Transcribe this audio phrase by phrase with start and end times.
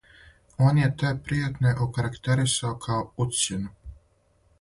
[0.67, 3.71] "Он је те пријетње окарактеризирао као "уцјену"."